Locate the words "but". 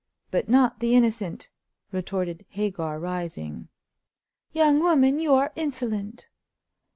0.31-0.49